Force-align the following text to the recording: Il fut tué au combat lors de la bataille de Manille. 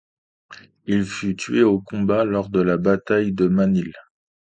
Il 0.87 1.05
fut 1.05 1.35
tué 1.35 1.61
au 1.61 1.79
combat 1.79 2.25
lors 2.25 2.49
de 2.49 2.59
la 2.59 2.77
bataille 2.77 3.33
de 3.33 3.45
Manille. 3.47 3.93